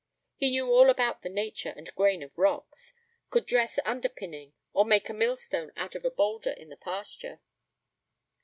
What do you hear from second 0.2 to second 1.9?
He knew all about the nature